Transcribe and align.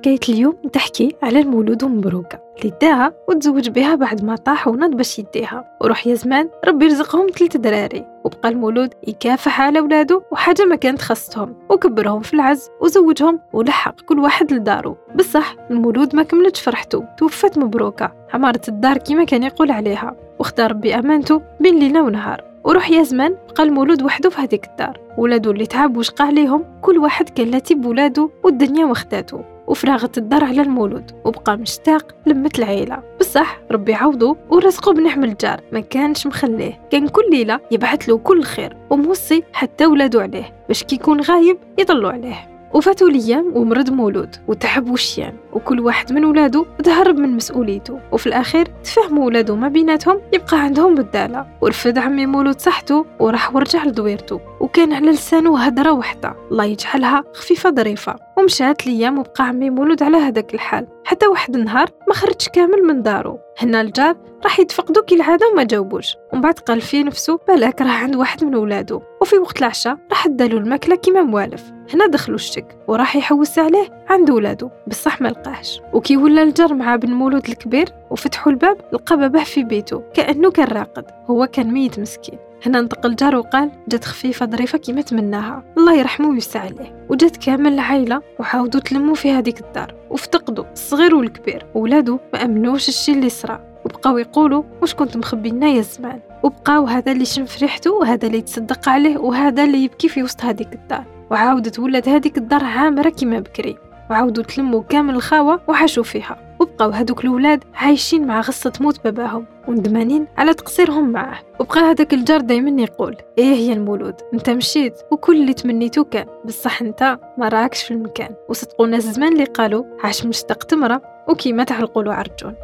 حكاية 0.00 0.20
اليوم 0.28 0.56
تحكي 0.72 1.14
على 1.22 1.40
المولود 1.40 1.84
مبروكة 1.84 2.38
اللي 2.58 2.72
داها 2.82 3.12
وتزوج 3.28 3.68
بها 3.68 3.94
بعد 3.94 4.24
ما 4.24 4.36
طاح 4.36 4.68
ونض 4.68 4.96
باش 4.96 5.18
يديها. 5.18 5.64
وروح 5.80 6.06
يا 6.06 6.14
زمان 6.14 6.48
ربي 6.68 6.84
يرزقهم 6.84 7.26
ثلاث 7.38 7.56
دراري. 7.56 8.06
وبقى 8.24 8.48
المولود 8.48 8.94
يكافح 9.08 9.60
على 9.60 9.80
ولادو 9.80 10.22
وحاجة 10.32 10.64
ما 10.64 10.76
كانت 10.76 11.02
خصتهم 11.02 11.54
وكبرهم 11.70 12.20
في 12.20 12.34
العز 12.34 12.70
وزوجهم 12.80 13.40
ولحق 13.52 14.00
كل 14.00 14.18
واحد 14.18 14.52
لدارو. 14.52 14.96
بصح 15.14 15.56
المولود 15.70 16.16
ما 16.16 16.22
كملتش 16.22 16.60
فرحته 16.60 17.04
توفت 17.18 17.58
مبروكة. 17.58 18.12
عمارة 18.34 18.60
الدار 18.68 18.98
كيما 18.98 19.24
كان 19.24 19.42
يقول 19.42 19.70
عليها. 19.70 20.16
واختار 20.38 20.70
ربي 20.70 20.94
أمانته 20.94 21.42
بين 21.60 21.78
ليلة 21.78 22.02
ونهار. 22.02 22.44
وروح 22.64 22.90
يا 22.90 23.02
زمان 23.02 23.36
بقى 23.50 23.62
المولود 23.62 24.02
وحده 24.02 24.30
في 24.30 24.40
هذيك 24.40 24.64
الدار. 24.64 25.00
ولادو 25.18 25.50
اللي 25.50 25.66
تعب 25.66 25.96
وشقى 25.96 26.24
عليهم 26.24 26.64
كل 26.82 26.98
واحد 26.98 27.28
كان 27.28 27.50
لاتي 27.50 27.74
بولادو 27.74 28.30
والدنيا 28.44 28.86
واخداتو 28.86 29.40
وفراغت 29.70 30.18
الدار 30.18 30.44
على 30.44 30.62
المولود 30.62 31.10
وبقى 31.24 31.56
مشتاق 31.56 32.14
لمة 32.26 32.50
العيلة. 32.58 33.02
بصح 33.20 33.60
ربي 33.70 33.94
عوضو 33.94 34.36
ورزقو 34.50 34.92
بنعم 34.92 35.24
الجار 35.24 35.60
ما 35.72 35.80
كانش 35.80 36.26
مخليه. 36.26 36.80
كان 36.90 37.08
كل 37.08 37.30
ليلة 37.30 37.60
يبعث 37.70 38.08
له 38.08 38.18
كل 38.18 38.42
خير 38.42 38.76
وموصي 38.90 39.42
حتى 39.52 39.86
ولادو 39.86 40.20
عليه 40.20 40.64
باش 40.68 40.84
كيكون 40.84 41.20
غايب 41.20 41.58
يضلوا 41.78 42.12
عليه. 42.12 42.59
وفاتوا 42.74 43.08
الأيام 43.08 43.52
ومرض 43.54 43.90
مولود 43.90 44.36
وتعب 44.48 44.90
وشيان 44.90 45.32
وكل 45.52 45.80
واحد 45.80 46.12
من 46.12 46.24
ولادو 46.24 46.66
تهرب 46.84 47.18
من 47.18 47.36
مسؤوليته. 47.36 48.00
وفي 48.12 48.26
الاخير 48.26 48.66
تفهموا 48.84 49.26
ولادو 49.26 49.56
ما 49.56 49.68
بيناتهم 49.68 50.20
يبقى 50.32 50.60
عندهم 50.60 50.94
بدالة. 50.94 51.46
ورفد 51.60 51.98
عمي 51.98 52.26
مولود 52.26 52.60
صحته 52.60 53.06
وراح 53.20 53.54
ورجع 53.56 53.84
لدويرته. 53.84 54.40
وكان 54.60 54.92
على 54.92 55.10
لسانه 55.10 55.58
هدرة 55.58 55.92
وحدة. 55.92 56.34
الله 56.50 56.64
يجعلها 56.64 57.24
خفيفة 57.34 57.70
ظريفة. 57.70 58.16
ومشات 58.38 58.86
الأيام 58.86 59.18
وبقى 59.18 59.44
عمي 59.44 59.70
مولود 59.70 60.02
على 60.02 60.16
هذاك 60.16 60.54
الحال. 60.54 60.86
حتى 61.04 61.26
واحد 61.26 61.56
النهار 61.56 61.88
ما 62.08 62.14
خرجش 62.14 62.48
كامل 62.48 62.82
من 62.82 63.02
دارو. 63.02 63.38
هنا 63.58 63.80
الجار 63.80 64.16
راح 64.44 64.60
يتفقدو 64.60 65.02
كالعادة 65.02 65.48
وما 65.48 65.62
جاوبوش. 65.62 66.16
ومن 66.32 66.40
بعد 66.40 66.58
قال 66.58 66.80
في 66.80 67.02
نفسه 67.02 67.38
بالك 67.48 67.82
راه 67.82 67.90
عند 67.90 68.16
واحد 68.16 68.44
من 68.44 68.54
ولادو 68.54 69.00
وفي 69.22 69.38
وقت 69.38 69.58
العشاء 69.58 69.96
راح 70.10 70.26
دالو 70.26 70.58
الماكلة 70.58 70.96
كيما 70.96 71.22
موالف. 71.22 71.72
هنا 71.94 72.06
دخلوا 72.06 72.36
الشك 72.36 72.76
وراح 72.88 73.16
يحوس 73.16 73.58
عليه 73.58 74.04
عند 74.08 74.30
ولادو 74.30 74.70
بصح 74.86 75.20
ما 75.20 75.28
لقاهش. 75.28 75.80
وكي 75.92 76.16
ولا 76.16 76.42
الجار 76.42 76.74
مع 76.74 76.96
بن 76.96 77.10
مولود 77.10 77.48
الكبير 77.48 77.88
وفتحوا 78.10 78.52
الباب 78.52 78.76
لقى 78.92 79.16
باباه 79.16 79.44
في 79.44 79.64
بيته 79.64 80.02
كأنه 80.14 80.50
كان 80.50 80.66
راقد 80.66 81.04
هو 81.26 81.46
كان 81.46 81.72
ميت 81.72 81.98
مسكين. 81.98 82.38
هنا 82.66 82.78
انتقل 82.78 83.10
الجار 83.10 83.36
وقال 83.36 83.70
جات 83.88 84.04
خفيفة 84.04 84.46
ظريفة 84.46 84.78
كيما 84.78 85.00
تمناها 85.00 85.64
الله 85.78 85.94
يرحمه 85.96 86.28
ويوسع 86.28 86.60
عليه. 86.60 87.06
وجات 87.08 87.36
كامل 87.36 87.72
العائلة 87.72 88.22
وحاولوا 88.38 88.80
تلموا 88.80 89.14
في 89.14 89.30
هذيك 89.30 89.60
الدار. 89.60 89.94
وافتقدوا 90.10 90.64
الصغير 90.72 91.14
والكبير 91.14 91.66
ولادو 91.74 92.18
ما 92.32 92.44
أمنوش 92.44 92.88
الشي 92.88 93.12
اللي 93.12 93.28
صرا. 93.28 93.70
وبقاو 93.84 94.18
يقولوا 94.18 94.62
واش 94.80 94.94
كنت 94.94 95.16
مخبي 95.16 95.48
لنا 95.48 95.68
يا 95.68 95.82
زمان؟ 95.82 96.20
وبقاو 96.42 96.84
هذا 96.84 97.12
اللي 97.12 97.24
شم 97.24 97.44
في 97.44 97.64
ريحته 97.64 97.92
وهذا 97.92 98.26
اللي 98.26 98.38
يتصدق 98.38 98.88
عليه 98.88 99.18
وهذا 99.18 99.64
اللي 99.64 99.84
يبكي 99.84 100.08
في 100.08 100.22
وسط 100.22 100.44
هذيك 100.44 100.72
الدار. 100.72 101.04
وعاودت 101.30 101.78
ولات 101.78 102.08
هذيك 102.08 102.38
الدار 102.38 102.64
عامرة 102.64 103.08
كيما 103.08 103.38
بكري. 103.38 103.76
وعاودوا 104.10 104.44
تلموا 104.44 104.82
كامل 104.82 105.14
الخاوة 105.14 105.60
وحشوا 105.68 106.02
فيها. 106.02 106.56
وبقاو 106.60 106.90
هذوك 106.90 107.24
الولاد 107.24 107.64
عايشين 107.74 108.26
مع 108.26 108.40
غصة 108.40 108.72
موت 108.80 109.04
باباهم 109.04 109.46
وندمانين 109.68 110.26
على 110.38 110.54
تقصيرهم 110.54 111.10
معاه. 111.10 111.38
وبقى 111.60 111.80
هذاك 111.80 112.14
الجار 112.14 112.40
دايما 112.40 112.82
يقول 112.82 113.16
إيه 113.38 113.68
يا 113.68 113.72
المولود 113.72 114.14
أنت 114.34 114.50
مشيت 114.50 114.94
وكل 115.10 115.36
اللي 115.36 115.54
تمنيتو 115.54 116.04
كان 116.04 116.26
بصح 116.44 116.82
أنت 116.82 117.18
ما 117.38 117.48
راكش 117.48 117.82
في 117.82 117.90
المكان. 117.90 118.34
وصدقوا 118.48 118.86
ناس 118.86 119.02
زمان 119.02 119.32
اللي 119.32 119.44
قالوا 119.44 119.84
عاش 120.04 120.26
مشتاق 120.26 120.64
تمرة 120.64 121.02
وكيما 121.28 121.64
تعلقوا 121.64 122.02
له 122.02 122.14
عرجون. 122.14 122.54